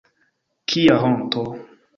[0.73, 1.47] Kia honto!